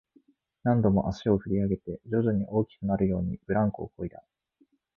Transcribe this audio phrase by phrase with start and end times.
[0.63, 4.23] 何度も足を振り上げて、徐々に大きくなるように、ブランコをこいだ